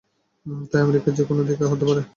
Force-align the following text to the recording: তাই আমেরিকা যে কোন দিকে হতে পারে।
তাই 0.71 0.81
আমেরিকা 0.81 1.09
যে 1.11 1.23
কোন 1.23 1.37
দিকে 1.47 1.65
হতে 1.71 1.85
পারে। 1.89 2.01